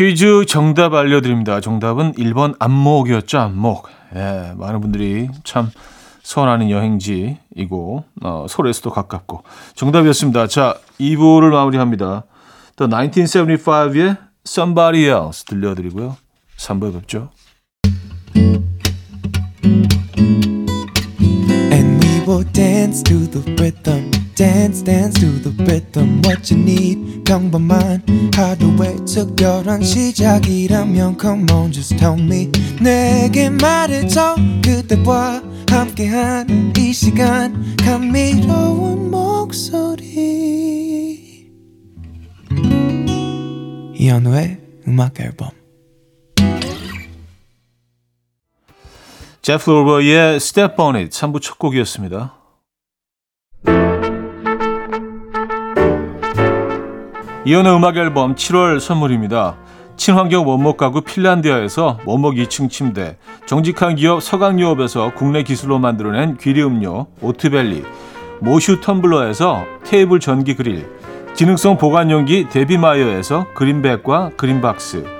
퀴즈 0.00 0.46
정답 0.46 0.94
알려드립니다. 0.94 1.60
정답은 1.60 2.14
1번 2.14 2.56
안목이었죠. 2.58 3.38
안목. 3.38 3.86
예, 4.16 4.54
많은 4.56 4.80
분들이 4.80 5.28
참 5.44 5.70
선호하는 6.22 6.70
여행지이고 6.70 8.04
어, 8.22 8.46
서울에서도 8.48 8.90
가깝고 8.90 9.42
정답이었습니다. 9.74 10.46
자, 10.46 10.78
2부를 10.98 11.52
마무리합니다. 11.52 12.24
또 12.76 12.88
1975의 12.88 14.16
Somebody 14.46 15.04
Else 15.04 15.44
들려드리고요. 15.44 16.16
3부에 16.56 16.94
뵙죠. 16.94 17.28
Dance 22.40 23.02
to 23.04 23.26
the 23.26 23.40
rhythm 23.60 24.10
dance 24.34 24.82
dance 24.82 25.20
to 25.20 25.26
the 25.26 25.50
rhythm 25.64 26.22
what 26.24 26.50
you 26.50 26.58
need 26.58 27.22
평범한 27.24 28.02
하루의 28.34 29.04
특별한 29.04 29.82
시작이라면 29.82 31.18
come 31.20 31.46
on 31.52 31.70
just 31.70 31.96
tell 31.98 32.18
me 32.18 32.50
내게 32.80 33.50
말해줘 33.50 34.36
그대와 34.64 35.42
함께한 35.68 36.72
이 36.78 36.92
시간 36.92 37.76
감미로운 37.76 39.10
목소리 39.10 40.40
이현우의 43.94 44.58
음악 44.88 45.20
앨범 45.20 45.59
제프 49.42 49.70
로버의 49.70 50.36
Step 50.36 50.74
on 50.78 50.96
It 50.96 51.18
3부 51.18 51.40
첫 51.40 51.58
곡이었습니다. 51.58 52.34
이현우의 57.46 57.74
음악 57.74 57.96
앨범 57.96 58.34
7월 58.34 58.80
선물입니다. 58.80 59.56
친환경 59.96 60.46
원목 60.46 60.76
가구 60.76 61.00
핀란디아에서 61.00 62.00
원목 62.04 62.34
2층 62.34 62.68
침대, 62.68 63.16
정직한 63.46 63.96
기업 63.96 64.22
서강유업에서 64.22 65.14
국내 65.14 65.42
기술로 65.42 65.78
만들어낸 65.78 66.36
귀리 66.36 66.62
음료 66.62 67.06
오트벨리, 67.22 67.82
모슈 68.40 68.82
텀블러에서 68.82 69.64
테이블 69.84 70.20
전기 70.20 70.54
그릴, 70.54 70.86
기능성 71.34 71.78
보관용기 71.78 72.50
데비마이어에서 72.50 73.46
그린백과 73.54 74.32
그린박스, 74.36 75.19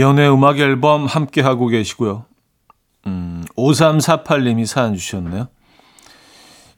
이연의 0.00 0.32
음악 0.32 0.58
앨범 0.58 1.04
함께 1.04 1.42
하고 1.42 1.66
계시고요. 1.66 2.24
음, 3.06 3.44
5348님이 3.54 4.64
사연 4.64 4.94
주셨네요. 4.96 5.48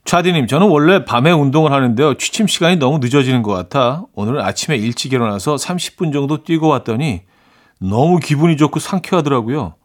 차디님, 0.03 0.47
저는 0.47 0.67
원래 0.67 1.05
밤에 1.05 1.31
운동을 1.31 1.71
하는데요. 1.71 2.15
취침 2.15 2.47
시간이 2.47 2.75
너무 2.75 2.99
늦어지는 2.99 3.41
것 3.41 3.53
같아. 3.53 4.03
오늘은 4.13 4.41
아침에 4.41 4.75
일찍 4.75 5.13
일어나서 5.13 5.55
30분 5.55 6.11
정도 6.11 6.43
뛰고 6.43 6.67
왔더니 6.67 7.21
너무 7.79 8.19
기분이 8.19 8.57
좋고 8.57 8.81
상쾌하더라고요. 8.81 9.75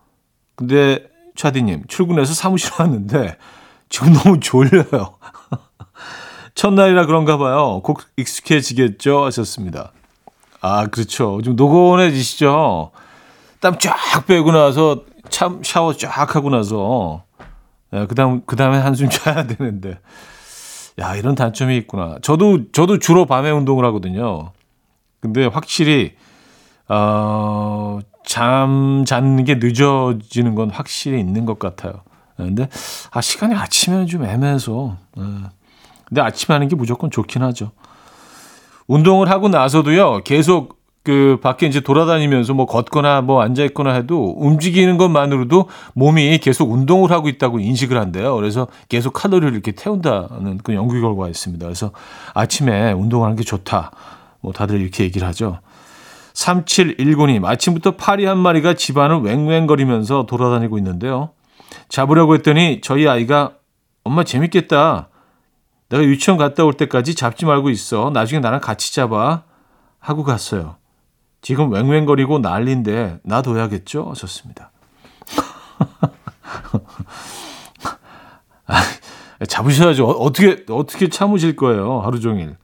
근데 0.57 1.05
차디님, 1.37 1.85
출근해서 1.87 2.35
사무실 2.35 2.72
왔는데 2.77 3.37
지금 3.88 4.14
너무 4.14 4.40
졸려요. 4.40 5.16
첫날이라 6.57 7.07
그런가 7.07 7.37
봐요. 7.37 7.83
곧 7.85 7.98
익숙해지겠죠? 8.16 9.27
하셨습니다. 9.27 9.92
아, 10.61 10.88
그렇죠. 10.88 11.40
좀 11.44 11.55
노곤해지시죠? 11.55 12.90
땀 13.61 13.79
쫙 13.79 13.97
빼고 14.27 14.53
나서 14.53 15.05
참 15.31 15.62
샤워 15.64 15.92
쫙 15.94 16.35
하고 16.35 16.51
나서 16.51 17.25
예, 17.92 18.07
그다음 18.07 18.42
그다음에 18.47 18.79
한숨 18.79 19.09
자야 19.11 19.47
되는데 19.47 19.99
야 21.01 21.14
이런 21.14 21.35
단점이 21.35 21.77
있구나. 21.79 22.16
저도 22.23 22.71
저도 22.73 22.99
주로 22.99 23.25
밤에 23.27 23.51
운동을 23.51 23.85
하거든요. 23.87 24.53
근데 25.21 25.47
확실히 25.47 26.14
어, 26.88 27.99
잠 28.25 29.05
자는 29.07 29.44
게 29.44 29.57
늦어지는 29.57 30.55
건 30.55 30.71
확실히 30.71 31.21
있는 31.21 31.44
것 31.44 31.59
같아요. 31.59 32.03
예, 32.40 32.44
근데 32.44 32.68
아 33.11 33.21
시간이 33.21 33.55
아침에는 33.55 34.07
좀 34.07 34.25
애매해서. 34.25 34.97
예. 35.18 35.23
근데 36.05 36.21
아침에 36.21 36.55
하는 36.55 36.68
게 36.68 36.77
무조건 36.77 37.11
좋긴 37.11 37.42
하죠. 37.42 37.73
운동을 38.87 39.31
하고 39.31 39.49
나서도요 39.49 40.23
계속 40.25 40.77
그 41.02 41.38
밖에 41.42 41.66
이제 41.66 41.80
돌아다니면서 41.80 42.54
뭐 42.54 42.66
걷거나 42.66 43.22
뭐 43.22 43.40
앉아 43.40 43.64
있거나 43.64 43.94
해도 43.94 44.34
움직이는 44.37 44.98
것만으로도 44.98 45.68
몸이 45.94 46.38
계속 46.38 46.70
운동을 46.70 47.11
하고 47.11 47.28
있다고 47.28 47.61
인식을 47.61 47.98
한대요. 47.98 48.34
그래서 48.37 48.66
계속 48.88 49.12
칼로리를 49.14 49.52
이렇게 49.52 49.72
태운다는 49.72 50.58
그 50.62 50.74
연구 50.74 51.00
결과가 51.00 51.28
있습니다. 51.28 51.64
그래서 51.64 51.92
아침에 52.34 52.92
운동하는 52.92 53.37
게 53.37 53.42
좋다. 53.42 53.90
뭐 54.40 54.52
다들 54.52 54.80
이렇게 54.80 55.04
얘기를 55.04 55.26
하죠. 55.28 55.61
3719님, 56.34 57.44
아침부터 57.44 57.96
파리 57.96 58.24
한 58.24 58.38
마리가 58.38 58.74
집안을 58.74 59.22
웽웽거리면서 59.22 60.26
돌아다니고 60.26 60.78
있는데요. 60.78 61.30
잡으려고 61.88 62.34
했더니 62.34 62.80
저희 62.82 63.08
아이가 63.08 63.52
엄마 64.04 64.24
재밌겠다. 64.24 65.08
내가 65.88 66.04
유치원 66.04 66.38
갔다 66.38 66.64
올 66.64 66.74
때까지 66.74 67.14
잡지 67.14 67.44
말고 67.44 67.70
있어. 67.70 68.11
나중에 68.11 68.40
나랑 68.40 68.61
같이 68.61 68.94
잡아. 68.94 69.42
하고 69.98 70.22
갔어요. 70.22 70.76
지금 71.40 71.70
웽웽거리고 71.70 72.40
난리인데 72.40 73.20
놔둬야겠죠? 73.24 74.11
하셨습니다. 74.11 74.70
아, 78.66 78.83
잡으셔야죠. 79.46 80.07
어 80.07 80.33
떻게 80.33 80.64
어떻게 80.68 81.09
참으실 81.09 81.57
거예요? 81.57 82.01
하루 82.01 82.20
종일. 82.20 82.57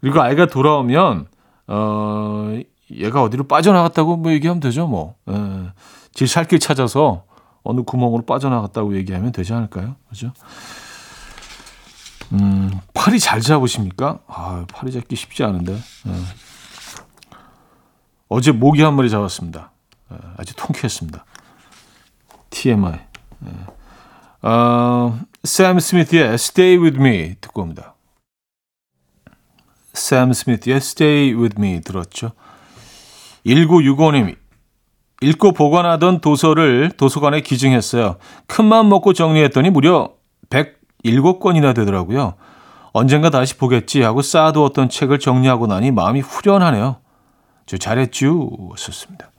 그리고 0.00 0.20
아이가 0.20 0.46
돌아오면 0.46 1.26
어 1.68 2.58
얘가 2.90 3.22
어디로 3.22 3.44
빠져나갔다고 3.44 4.16
뭐 4.16 4.32
얘기하면 4.32 4.60
되죠, 4.60 4.86
뭐. 4.86 5.14
예, 5.28 5.72
질 6.12 6.28
살길 6.28 6.58
찾아서 6.58 7.24
어느 7.62 7.82
구멍으로 7.82 8.24
빠져나갔다고 8.24 8.96
얘기하면 8.96 9.32
되지 9.32 9.52
않을까요? 9.52 9.96
그죠? 10.08 10.32
음, 12.32 12.70
팔이 12.94 13.18
잘 13.18 13.40
잡으십니까? 13.40 14.20
아, 14.26 14.66
팔이 14.72 14.92
잡기 14.92 15.16
쉽지 15.16 15.42
않은데. 15.44 15.74
예. 15.74 16.12
어제 18.28 18.52
모기 18.52 18.82
한 18.82 18.94
마리 18.94 19.08
잡았습니다. 19.10 19.70
예, 20.12 20.16
아주 20.36 20.54
통쾌했습니다. 20.56 21.24
TMI. 22.50 22.92
예. 22.92 24.48
어, 24.48 25.18
샘 25.44 25.78
스미스의 25.78 26.34
Stay 26.34 26.76
With 26.76 27.00
Me 27.00 27.34
듣고 27.40 27.62
옵니다. 27.62 27.94
샘 29.92 30.32
스미스의 30.32 30.76
Stay 30.76 31.34
With 31.34 31.56
Me 31.58 31.80
들었죠. 31.80 32.32
1965님 33.46 34.36
읽고 35.22 35.52
보관하던 35.52 36.20
도서를 36.20 36.90
도서관에 36.96 37.40
기증했어요. 37.40 38.16
큰맘 38.46 38.88
먹고 38.88 39.12
정리했더니 39.12 39.70
무려 39.70 40.12
107권이나 40.50 41.74
되더라고요. 41.74 42.34
언젠가 42.92 43.30
다시 43.30 43.56
보겠지 43.56 44.02
하고 44.02 44.22
쌓아두었던 44.22 44.88
책을 44.88 45.18
정리하고 45.18 45.66
나니 45.66 45.90
마음이 45.90 46.20
후련하네요. 46.20 46.96
저 47.66 47.76
잘했쥬. 47.76 48.74
썼습니다. 48.76 49.30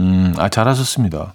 음, 0.00 0.34
아, 0.38 0.48
잘하셨습니다. 0.48 1.34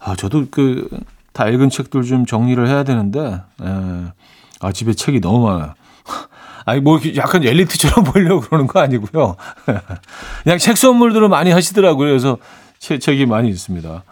아, 0.00 0.16
저도 0.16 0.46
그, 0.50 0.88
다 1.32 1.48
읽은 1.48 1.70
책들 1.70 2.02
좀 2.02 2.26
정리를 2.26 2.66
해야 2.66 2.84
되는데, 2.84 3.40
에, 3.62 4.12
아, 4.60 4.72
집에 4.72 4.92
책이 4.92 5.20
너무 5.20 5.46
많아요. 5.46 5.74
아니, 6.66 6.80
뭐, 6.80 7.00
약간 7.16 7.44
엘리트처럼 7.44 8.04
보이려고 8.12 8.42
그러는 8.42 8.66
거 8.66 8.80
아니고요. 8.80 9.36
그냥 10.44 10.58
책 10.58 10.76
선물들을 10.76 11.28
많이 11.28 11.50
하시더라고요. 11.50 12.08
그래서 12.08 12.38
책, 12.78 13.00
책이 13.00 13.26
많이 13.26 13.48
있습니다. 13.48 14.04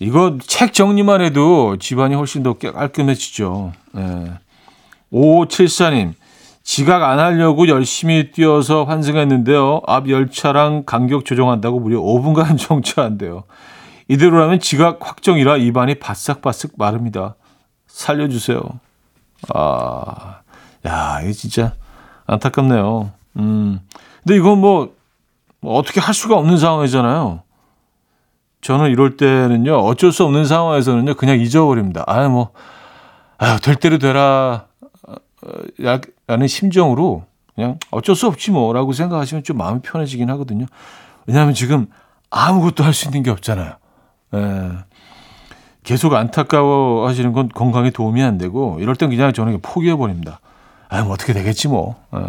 이거 0.00 0.38
책 0.46 0.72
정리만 0.72 1.20
해도 1.20 1.76
집안이 1.78 2.14
훨씬 2.14 2.42
더 2.42 2.54
깔끔해지죠. 2.54 3.72
네. 3.92 4.32
5574님, 5.12 6.14
지각 6.62 7.02
안 7.02 7.18
하려고 7.18 7.68
열심히 7.68 8.30
뛰어서 8.30 8.84
환승했는데요. 8.84 9.82
앞 9.86 10.08
열차랑 10.08 10.84
간격 10.84 11.24
조정한다고 11.24 11.80
무려 11.80 12.00
5분간 12.00 12.58
정차한대요. 12.60 13.44
이대로라면 14.08 14.60
지각 14.60 14.98
확정이라 15.06 15.56
입안이 15.56 15.96
바싹바싹 15.96 16.72
마릅니다. 16.76 17.36
살려주세요. 17.86 18.60
아, 19.54 20.40
야, 20.86 21.20
이거 21.22 21.32
진짜 21.32 21.74
안타깝네요. 22.26 23.10
음. 23.36 23.80
근데 24.22 24.36
이건 24.36 24.58
뭐, 24.58 24.94
뭐 25.60 25.78
어떻게 25.78 26.00
할 26.00 26.12
수가 26.14 26.36
없는 26.36 26.56
상황이잖아요. 26.56 27.42
저는 28.60 28.90
이럴 28.90 29.16
때는요, 29.16 29.76
어쩔 29.76 30.12
수 30.12 30.24
없는 30.24 30.44
상황에서는요, 30.44 31.14
그냥 31.14 31.40
잊어버립니다. 31.40 32.04
아, 32.06 32.28
뭐, 32.28 32.50
아, 33.38 33.58
될 33.58 33.76
대로 33.76 33.98
되라, 33.98 34.66
라는 36.26 36.46
심정으로 36.46 37.24
그냥 37.54 37.78
어쩔 37.90 38.14
수 38.14 38.26
없지 38.26 38.50
뭐라고 38.50 38.92
생각하시면 38.92 39.44
좀 39.44 39.56
마음이 39.58 39.80
편해지긴 39.80 40.30
하거든요. 40.30 40.66
왜냐하면 41.26 41.54
지금 41.54 41.86
아무것도 42.30 42.84
할 42.84 42.92
수 42.92 43.06
있는 43.06 43.22
게 43.22 43.30
없잖아요. 43.30 43.74
예. 44.34 44.70
계속 45.82 46.14
안타까워 46.14 47.08
하시는 47.08 47.32
건 47.32 47.48
건강에 47.48 47.90
도움이 47.90 48.22
안 48.22 48.38
되고 48.38 48.78
이럴 48.80 48.96
땐 48.96 49.10
그냥 49.10 49.32
저는 49.32 49.60
포기해 49.62 49.96
버립니다. 49.96 50.40
아, 50.88 51.02
뭐 51.02 51.12
어떻게 51.14 51.32
되겠지 51.32 51.68
뭐. 51.68 51.96
예. 52.14 52.20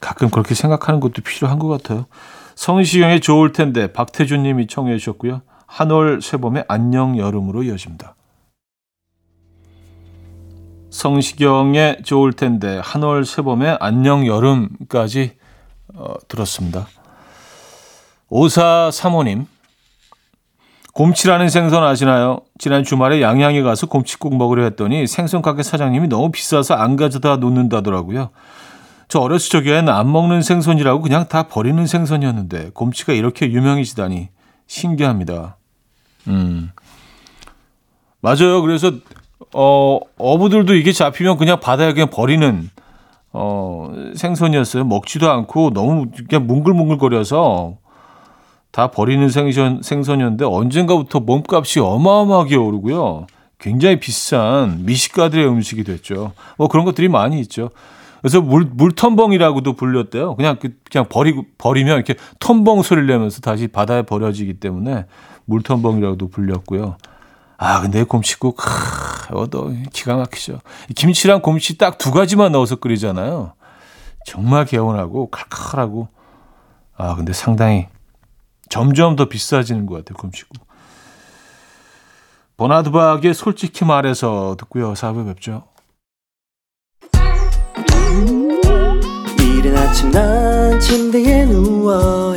가끔 0.00 0.30
그렇게 0.30 0.54
생각하는 0.54 1.00
것도 1.00 1.22
필요한 1.22 1.58
것 1.58 1.68
같아요. 1.68 2.06
성시경의 2.54 3.20
좋을 3.20 3.52
텐데 3.52 3.92
박태준 3.92 4.42
님이 4.42 4.66
청해 4.66 4.98
주셨고요. 4.98 5.42
한올 5.66 6.20
세범의 6.20 6.64
안녕 6.68 7.16
여름으로 7.16 7.62
이어집니다. 7.62 8.14
성시경의 10.92 12.02
좋을 12.04 12.34
텐데 12.34 12.78
한월 12.84 13.24
세범의 13.24 13.78
안녕 13.80 14.26
여름까지 14.26 15.32
어, 15.94 16.14
들었습니다. 16.28 16.86
오사 18.28 18.90
사모님 18.92 19.46
곰치라는 20.92 21.48
생선 21.48 21.82
아시나요? 21.82 22.40
지난 22.58 22.84
주말에 22.84 23.22
양양에 23.22 23.62
가서 23.62 23.86
곰치국 23.86 24.36
먹으려 24.36 24.64
했더니 24.64 25.06
생선 25.06 25.40
가게 25.40 25.62
사장님이 25.62 26.08
너무 26.08 26.30
비싸서 26.30 26.74
안 26.74 26.96
가져다 26.96 27.36
놓는다더라고요. 27.36 28.30
저 29.08 29.18
어렸을 29.20 29.48
적에는 29.48 29.88
안 29.90 30.12
먹는 30.12 30.42
생선이라고 30.42 31.00
그냥 31.00 31.26
다 31.26 31.44
버리는 31.44 31.86
생선이었는데 31.86 32.72
곰치가 32.74 33.14
이렇게 33.14 33.50
유명해지다니 33.50 34.28
신기합니다. 34.66 35.56
음. 36.28 36.70
맞아요. 38.20 38.60
그래서 38.60 38.92
어, 39.54 40.00
어부들도 40.18 40.74
이게 40.74 40.92
잡히면 40.92 41.36
그냥 41.36 41.60
바다에 41.60 41.92
그냥 41.92 42.08
버리는 42.10 42.70
어, 43.32 43.92
생선이었어요. 44.14 44.84
먹지도 44.84 45.30
않고 45.30 45.70
너무 45.70 46.06
그냥 46.28 46.46
뭉글뭉글거려서 46.46 47.76
다 48.70 48.90
버리는 48.90 49.28
생선, 49.28 49.82
생선이었는데 49.82 50.44
언젠가부터 50.44 51.20
몸값이 51.20 51.80
어마어마하게 51.80 52.56
오르고요. 52.56 53.26
굉장히 53.58 54.00
비싼 54.00 54.84
미식가들의 54.84 55.46
음식이 55.46 55.84
됐죠. 55.84 56.32
뭐 56.58 56.68
그런 56.68 56.84
것들이 56.84 57.08
많이 57.08 57.38
있죠. 57.40 57.70
그래서 58.20 58.40
물, 58.40 58.70
물텀벙이라고도 58.70 59.76
불렸대요. 59.76 60.36
그냥, 60.36 60.56
그, 60.60 60.70
그냥 60.90 61.06
버리고, 61.08 61.44
버리면 61.58 61.96
이렇게 61.96 62.14
텀벙 62.38 62.82
소리를 62.82 63.06
내면서 63.06 63.40
다시 63.40 63.66
바다에 63.66 64.02
버려지기 64.02 64.54
때문에 64.54 65.06
물텀벙이라고도 65.48 66.30
불렸고요. 66.30 66.96
아, 67.64 67.80
근데 67.80 68.02
곰치국, 68.02 68.66
하, 68.66 69.26
이것도 69.30 69.72
기가 69.92 70.16
막히죠. 70.16 70.58
김치랑 70.96 71.42
곰치 71.42 71.78
딱 71.78 71.96
두 71.96 72.10
가지만 72.10 72.50
넣어서 72.52 72.74
끓이잖아요. 72.74 73.52
정말 74.26 74.64
개운하고 74.64 75.30
칼칼하고. 75.30 76.08
아, 76.96 77.14
근데 77.14 77.32
상당히 77.32 77.86
점점 78.68 79.14
더 79.14 79.28
비싸지는 79.28 79.86
것 79.86 79.94
같아요, 79.96 80.16
곰치국. 80.18 80.56
버나드박의 82.56 83.32
솔직히 83.32 83.84
말해서 83.84 84.56
듣고요. 84.58 84.94
4부 84.94 85.26
뵙죠. 85.26 85.62
이른 89.38 89.76
아침 89.76 90.10
난 90.10 90.80
침대에 90.80 91.44
누워 91.46 92.36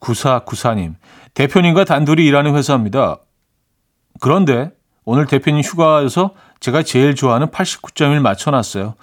9494님, 0.00 0.94
대표님과 1.34 1.84
단둘이 1.84 2.24
일하는 2.26 2.54
회사입니다. 2.54 3.18
그런데 4.20 4.70
오늘 5.04 5.26
대표님 5.26 5.62
휴가여서 5.62 6.34
제가 6.60 6.82
제일 6.82 7.14
좋아하는 7.14 7.48
89.1 7.48 8.20
맞춰놨어요. 8.20 8.94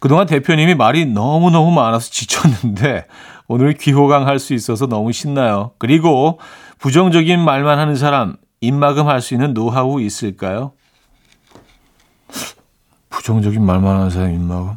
그동안 0.00 0.26
대표님이 0.26 0.74
말이 0.74 1.06
너무너무 1.06 1.72
많아서 1.72 2.10
지쳤는데 2.10 3.06
오늘 3.48 3.72
귀호강 3.74 4.26
할 4.26 4.38
수 4.38 4.54
있어서 4.54 4.86
너무 4.86 5.10
신나요. 5.12 5.72
그리고 5.78 6.38
부정적인 6.78 7.40
말만 7.40 7.78
하는 7.78 7.96
사람 7.96 8.36
입막음 8.60 9.08
할 9.08 9.20
수 9.20 9.34
있는 9.34 9.54
노하우 9.54 10.00
있을까요? 10.00 10.72
부정적인 13.10 13.64
말만 13.64 13.96
하는 13.96 14.10
사람 14.10 14.32
입막음? 14.34 14.74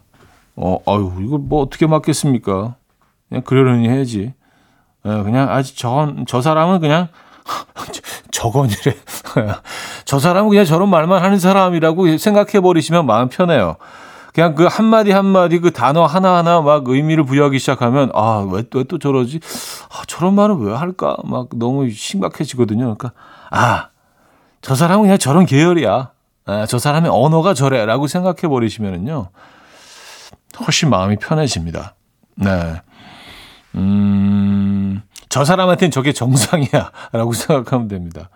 어, 0.56 0.78
아유, 0.88 1.12
이걸 1.22 1.40
뭐 1.40 1.62
어떻게 1.62 1.86
맞겠습니까? 1.88 2.76
그냥 3.30 3.44
그러려니 3.44 3.88
해야지. 3.90 4.34
예, 5.06 5.24
그냥 5.24 5.50
아직 5.50 5.78
저건 5.78 6.26
저 6.28 6.42
사람은 6.42 6.80
그냥 6.80 7.08
저건이래. 8.32 8.96
저 10.06 10.20
사람은 10.20 10.50
그냥 10.50 10.66
저런 10.66 10.90
말만 10.90 11.24
하는 11.24 11.40
사람이라고 11.40 12.18
생각해 12.18 12.60
버리시면 12.62 13.06
마음 13.06 13.30
편해요. 13.30 13.78
그냥 14.34 14.56
그 14.56 14.66
한마디 14.66 15.12
한마디 15.12 15.60
그 15.60 15.72
단어 15.72 16.06
하나하나 16.06 16.62
막 16.62 16.88
의미를 16.88 17.26
부여하기 17.26 17.60
시작하면 17.60 18.12
아, 18.14 18.48
왜또왜또 18.50 18.98
저러지? 19.00 19.42
아, 19.90 20.04
저런 20.08 20.36
말을 20.36 20.56
왜 20.56 20.74
할까? 20.74 21.18
막 21.26 21.50
너무 21.56 21.90
심각해지거든요. 21.90 22.96
그러니까 22.96 23.12
아, 23.50 23.90
저 24.62 24.76
사람은 24.76 25.04
그냥 25.04 25.18
저런 25.18 25.46
계열이야. 25.46 26.12
아, 26.46 26.66
저 26.66 26.80
사람의 26.80 27.12
언어가 27.14 27.54
저래라고 27.54 28.08
생각해 28.08 28.48
버리시면은요. 28.48 29.30
훨씬 30.66 30.90
마음이 30.90 31.18
편해집니다. 31.18 31.96
네. 32.36 32.82
음, 33.76 35.02
저 35.30 35.46
사람한테는 35.46 35.92
저게 35.92 36.14
정상이야. 36.14 36.92
라고 37.14 37.34
생각하면 37.34 37.88
됩니다. 37.88 38.30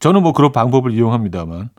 저는 0.00 0.22
뭐 0.22 0.32
그런 0.32 0.52
방법을 0.52 0.92
이용합니다만. 0.92 1.70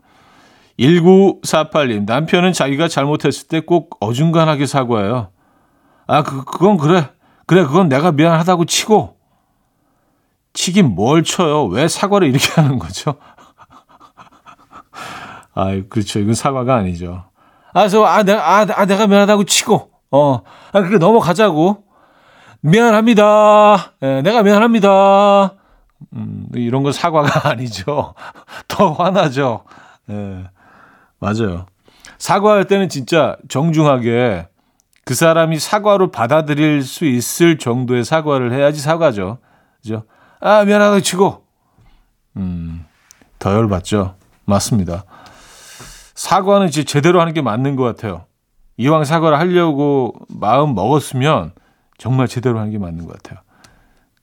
1948님, 0.78 2.04
남편은 2.04 2.52
자기가 2.52 2.88
잘못했을 2.88 3.48
때 3.48 3.60
꼭 3.60 3.96
어중간하게 4.00 4.66
사과해요. 4.66 5.30
아, 6.06 6.22
그, 6.22 6.44
그건 6.44 6.76
그래. 6.76 7.08
그래, 7.46 7.64
그건 7.64 7.88
내가 7.88 8.12
미안하다고 8.12 8.66
치고. 8.66 9.16
치긴 10.52 10.94
뭘 10.94 11.22
쳐요. 11.22 11.64
왜 11.66 11.88
사과를 11.88 12.28
이렇게 12.28 12.52
하는 12.60 12.78
거죠? 12.78 13.14
아, 15.54 15.80
그렇죠. 15.88 16.18
이건 16.18 16.34
사과가 16.34 16.74
아니죠. 16.76 17.24
아, 17.72 17.88
저, 17.88 18.04
아, 18.04 18.22
내가, 18.22 18.58
아, 18.58 18.66
아, 18.74 18.84
내가 18.86 19.06
미안하다고 19.06 19.44
치고, 19.44 19.90
어, 20.10 20.40
아, 20.72 20.80
그게 20.82 20.98
넘어가자고. 20.98 21.84
미안합니다. 22.66 23.92
예, 24.02 24.22
내가 24.22 24.42
미안합니다. 24.42 25.54
음, 26.14 26.48
이런 26.54 26.82
건 26.82 26.92
사과가 26.92 27.48
아니죠. 27.50 28.14
더 28.66 28.92
화나죠. 28.92 29.62
예, 30.10 30.44
맞아요. 31.20 31.66
사과할 32.18 32.64
때는 32.64 32.88
진짜 32.88 33.36
정중하게 33.48 34.48
그 35.04 35.14
사람이 35.14 35.60
사과로 35.60 36.10
받아들일 36.10 36.82
수 36.82 37.04
있을 37.04 37.58
정도의 37.58 38.04
사과를 38.04 38.52
해야지 38.52 38.80
사과죠. 38.80 39.38
그죠? 39.80 40.02
아, 40.40 40.64
미안하다 40.64 41.00
치고. 41.00 41.44
음, 42.36 42.84
더 43.38 43.52
열받죠. 43.52 44.16
맞습니다. 44.44 45.04
사과는 46.16 46.66
이제 46.68 46.82
제대로 46.82 47.20
하는 47.20 47.32
게 47.32 47.42
맞는 47.42 47.76
것 47.76 47.84
같아요. 47.84 48.24
이왕 48.76 49.04
사과를 49.04 49.38
하려고 49.38 50.14
마음 50.28 50.74
먹었으면 50.74 51.52
정말 51.98 52.28
제대로 52.28 52.58
하는 52.58 52.70
게 52.70 52.78
맞는 52.78 53.06
것 53.06 53.14
같아요. 53.14 53.40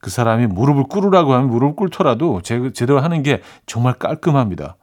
그 0.00 0.10
사람이 0.10 0.48
무릎을 0.48 0.84
꿇으라고 0.84 1.32
하면 1.32 1.48
무릎을 1.48 1.76
꿇더라도 1.76 2.42
제, 2.42 2.72
제대로 2.72 3.00
하는 3.00 3.22
게 3.22 3.42
정말 3.66 3.94
깔끔합니다. 3.94 4.76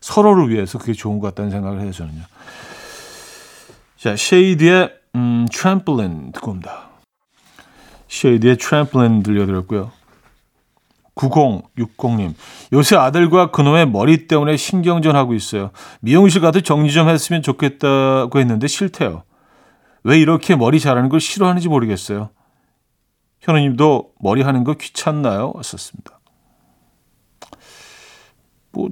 서로를 0.00 0.50
위해서 0.50 0.78
그게 0.78 0.92
좋은 0.92 1.18
것 1.20 1.28
같다는 1.28 1.50
생각을 1.50 1.80
해요, 1.80 1.92
저는요. 1.92 2.22
자, 3.96 4.16
SHAED의 4.16 4.92
음, 5.14 5.46
Trampoline 5.50 6.32
듣고 6.32 6.50
옵니다. 6.50 6.90
SHAED의 8.08 8.58
Trampoline 8.58 9.22
들려드렸고요. 9.22 9.92
9060님. 11.16 12.34
요새 12.72 12.96
아들과 12.96 13.50
그놈의 13.50 13.88
머리 13.88 14.26
때문에 14.26 14.56
신경전하고 14.56 15.34
있어요. 15.34 15.70
미용실 16.00 16.40
가도 16.40 16.60
정리 16.60 16.92
좀 16.92 17.08
했으면 17.08 17.42
좋겠다고 17.42 18.38
했는데 18.38 18.66
싫대요. 18.66 19.22
왜 20.06 20.20
이렇게 20.20 20.54
머리 20.54 20.78
자라는 20.78 21.08
걸 21.08 21.18
싫어하는지 21.18 21.68
모르겠어요. 21.68 22.30
현우님도 23.40 24.12
머리 24.20 24.42
하는 24.42 24.62
거 24.62 24.74
귀찮나요? 24.74 25.50
왔었습니다. 25.56 26.20
뭐 28.70 28.90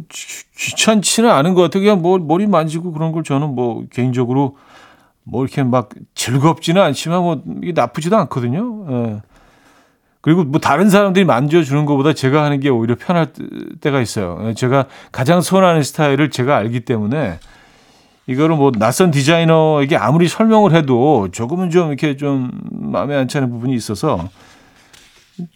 귀찮지는 0.56 1.30
않은 1.30 1.54
것 1.54 1.62
같아요. 1.62 1.82
그냥 1.82 2.02
뭐 2.02 2.18
머리 2.18 2.48
만지고 2.48 2.90
그런 2.90 3.12
걸 3.12 3.22
저는 3.22 3.54
뭐 3.54 3.84
개인적으로 3.90 4.56
뭐 5.22 5.44
이렇게 5.44 5.62
막 5.62 5.90
즐겁지는 6.16 6.82
않지만 6.82 7.22
뭐 7.22 7.42
이게 7.62 7.70
나쁘지도 7.70 8.16
않거든요. 8.16 8.86
예. 8.90 9.22
그리고 10.20 10.42
뭐 10.42 10.60
다른 10.60 10.90
사람들이 10.90 11.24
만져주는 11.24 11.84
것보다 11.84 12.12
제가 12.12 12.42
하는 12.42 12.58
게 12.58 12.70
오히려 12.70 12.96
편할 12.96 13.32
때가 13.80 14.00
있어요. 14.00 14.40
예, 14.48 14.54
제가 14.54 14.86
가장 15.12 15.40
선호하는 15.42 15.84
스타일을 15.84 16.30
제가 16.30 16.56
알기 16.56 16.80
때문에 16.80 17.38
이거를 18.26 18.56
뭐 18.56 18.72
낯선 18.72 19.10
디자이너에게 19.10 19.96
아무리 19.96 20.28
설명을 20.28 20.74
해도 20.74 21.28
조금은 21.30 21.70
좀 21.70 21.88
이렇게 21.88 22.16
좀 22.16 22.50
마음에 22.70 23.16
안 23.16 23.28
차는 23.28 23.50
부분이 23.50 23.74
있어서 23.74 24.28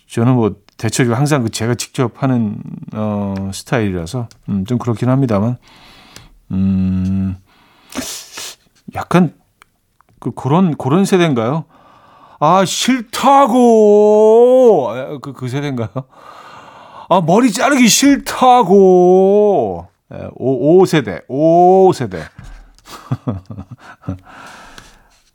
저는 0.09 0.35
뭐 0.35 0.57
대체적으로 0.77 1.17
항상 1.17 1.43
그 1.43 1.51
제가 1.51 1.75
직접 1.75 2.23
하는 2.23 2.59
어 2.93 3.51
스타일이라서 3.53 4.29
음, 4.49 4.65
좀 4.65 4.79
그렇긴 4.79 5.09
합니다만 5.09 5.57
음 6.53 7.37
약간 8.95 9.35
그 10.21 10.31
그런 10.33 10.77
그런 10.77 11.05
세대인가요? 11.05 11.65
아 12.41 12.65
싫다고 12.65 13.59
그, 15.21 15.33
그 15.33 15.49
세대인가요? 15.49 15.89
아 17.09 17.21
머리 17.23 17.51
자르기 17.51 17.89
싫다고 17.89 19.89
예, 20.13 20.29
5, 20.35 20.85
5세대 20.85 21.27
5세대 21.29 22.21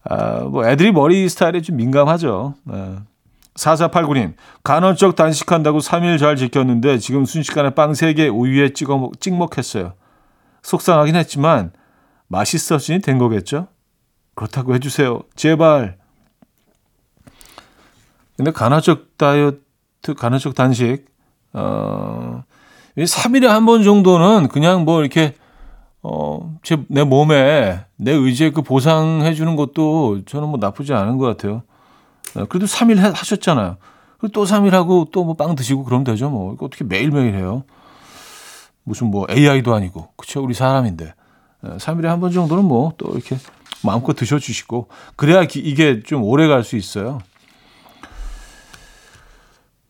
아, 0.06 0.40
뭐 0.42 0.66
애들이 0.68 0.92
머리 0.92 1.28
스타일에 1.30 1.62
좀 1.62 1.78
민감하죠. 1.78 2.56
네. 2.66 2.96
4489님, 3.56 4.34
간헐적 4.64 5.16
단식한다고 5.16 5.80
3일 5.80 6.18
잘 6.20 6.36
지켰는데 6.36 6.98
지금 6.98 7.26
순식간에 7.26 7.70
빵 7.72 7.92
3개 7.92 8.34
우유에 8.36 8.74
찍어 8.74 8.98
먹, 8.98 9.20
찍먹했어요. 9.22 9.94
속상하긴 10.64 11.16
했지만 11.16 11.72
맛있어지니 12.28 13.00
된 13.02 13.18
거겠죠? 13.20 13.68
그렇다고 14.36 14.74
해주세요. 14.74 15.22
제발. 15.36 15.98
근데 18.36 18.52
간헐적 18.52 19.18
다이어트, 19.18 20.16
간헐적 20.18 20.56
단식, 20.56 21.06
어, 21.54 22.44
3일에 22.98 23.46
한 23.46 23.66
번 23.68 23.84
정도는 23.84 24.48
그냥 24.48 24.84
뭐 24.86 25.02
이렇게 25.02 25.36
어, 26.04 26.58
제, 26.64 26.78
내 26.90 27.04
몸에, 27.04 27.86
내 27.96 28.12
의지에 28.12 28.52
그 28.52 28.62
보상해 28.62 29.34
주는 29.34 29.56
것도 29.56 30.26
저는 30.26 30.50
뭐 30.50 30.60
나쁘지 30.60 30.94
않은 30.94 31.18
것 31.18 31.26
같아요. 31.26 31.64
네, 32.36 32.44
그래도 32.50 32.66
3일 32.66 32.98
하셨잖아요. 32.98 33.78
그리고 34.20 34.32
또 34.34 34.44
3일 34.46 34.72
하고 34.72 35.08
또 35.12 35.24
뭐 35.24 35.36
빵 35.36 35.56
드시고 35.56 35.84
그러면 35.86 36.04
되죠. 36.04 36.30
뭐. 36.30 36.54
이거 36.54 36.66
어떻게 36.66 36.84
매일매일 36.84 37.36
해요? 37.36 37.64
무슨 38.84 39.08
뭐 39.08 39.26
AI도 39.30 39.74
아니고. 39.74 40.10
그쵸? 40.18 40.44
우리 40.44 40.54
사람인데. 40.54 41.14
3일에 41.64 42.04
한 42.06 42.20
번 42.20 42.32
정도는 42.32 42.66
뭐 42.66 42.92
또 42.98 43.12
이렇게 43.14 43.38
마음껏 43.84 44.14
드셔주시고. 44.14 44.88
그래야 45.16 45.44
이게 45.44 46.02
좀 46.04 46.24
오래 46.24 46.48
갈 46.48 46.64
수 46.64 46.76
있어요. 46.76 47.20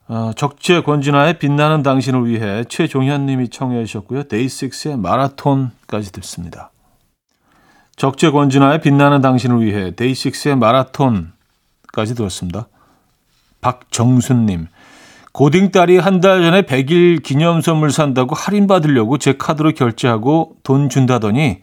어, 0.08 0.32
적재 0.36 0.82
권진아의 0.82 1.40
빛나는 1.40 1.82
당신을 1.82 2.28
위해 2.28 2.66
최종현 2.66 3.26
님이 3.26 3.50
청해 3.50 3.86
주셨고요. 3.86 4.24
데이식스의 4.24 4.98
마라톤까지 4.98 6.12
듣습니다. 6.12 6.72
적재 7.96 8.32
권진아의 8.32 8.82
빛나는 8.82 9.22
당신을 9.22 9.62
위해 9.64 9.96
데이식스의 9.96 10.58
마라톤까지 10.58 12.16
들었습니다. 12.16 12.68
박정순 13.62 14.46
님. 14.46 14.68
고딩 15.32 15.72
딸이 15.72 15.98
한 15.98 16.22
달 16.22 16.42
전에 16.44 16.62
100일 16.64 17.24
기념 17.24 17.62
선물 17.62 17.92
산다고 17.92 18.36
할인 18.36 18.68
받으려고 18.68 19.18
제 19.18 19.34
카드로 19.38 19.72
결제하고 19.72 20.58
돈 20.64 20.90
준다더니 20.90 21.62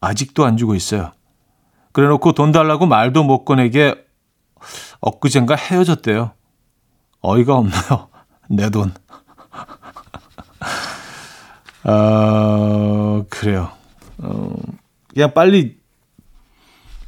아직도 0.00 0.44
안 0.44 0.56
주고 0.56 0.74
있어요. 0.74 1.12
그래 1.92 2.08
놓고 2.08 2.32
돈 2.32 2.50
달라고 2.50 2.86
말도 2.86 3.22
못 3.24 3.44
꺼내게 3.44 3.94
엊그젠가 5.00 5.54
헤어졌대요. 5.54 6.32
어이가 7.26 7.56
없나요? 7.56 8.08
내 8.48 8.70
돈. 8.70 8.94
어, 11.84 13.24
그래요. 13.28 13.70
어, 14.18 14.54
그냥 15.12 15.34
빨리 15.34 15.76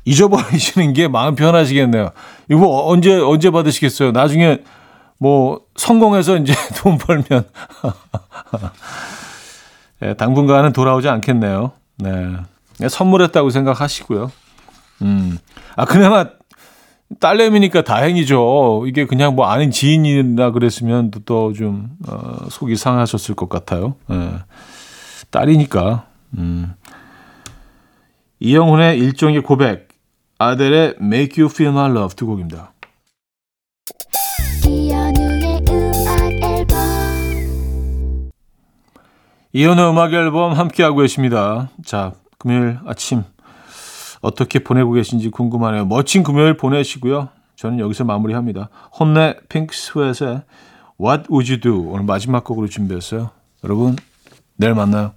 잊어버리시는 0.05 0.93
게 0.95 1.07
마음 1.07 1.37
편하시겠네요. 1.37 2.11
이거 2.51 2.87
언제, 2.87 3.15
언제 3.21 3.51
받으시겠어요? 3.51 4.11
나중에 4.11 4.63
뭐 5.19 5.61
성공해서 5.77 6.37
이제 6.37 6.53
돈 6.79 6.99
벌면. 6.99 7.49
네, 10.01 10.15
당분간은 10.15 10.73
돌아오지 10.73 11.09
않겠네요. 11.09 11.73
네. 11.99 12.37
선물했다고 12.89 13.51
생각하시고요. 13.51 14.33
음. 15.03 15.39
아, 15.77 15.85
그나마 15.85 16.27
딸내미니까 17.21 17.83
다행이죠. 17.83 18.85
이게 18.87 19.07
그냥 19.07 19.35
뭐 19.35 19.47
아는 19.47 19.71
지인이나 19.71 20.51
그랬으면 20.51 21.11
또좀 21.11 21.91
어, 22.07 22.49
속이 22.51 22.77
상하셨을 22.77 23.35
것 23.35 23.49
같아요. 23.49 23.97
예. 24.11 24.31
딸이니까. 25.31 26.07
음. 26.37 26.75
이영훈의 28.41 28.99
일종의 28.99 29.43
고백, 29.43 29.89
아델의 30.39 30.97
Make 31.01 31.43
You 31.43 31.53
Feel 31.53 31.75
My 31.75 31.91
Love 31.91 32.15
두 32.15 32.27
곡입니다. 32.27 32.73
이현우의 39.53 39.91
음악 39.91 40.13
앨범 40.13 40.53
함께하고 40.53 40.99
계십니다. 40.99 41.71
자, 41.85 42.13
금요일 42.39 42.79
아침 42.87 43.25
어떻게 44.21 44.59
보내고 44.59 44.93
계신지 44.93 45.31
궁금하네요. 45.31 45.87
멋진 45.87 46.23
금요일 46.23 46.57
보내시고요. 46.57 47.29
저는 47.57 47.79
여기서 47.81 48.05
마무리합니다. 48.05 48.69
혼내 48.99 49.37
핑크 49.49 49.75
스웨트의 49.75 50.43
What 51.01 51.25
Would 51.31 51.53
You 51.53 51.61
Do 51.61 51.93
오늘 51.93 52.05
마지막 52.05 52.45
곡으로 52.45 52.69
준비했어요. 52.69 53.31
여러분 53.65 53.97
내일 54.57 54.75
만나요. 54.75 55.13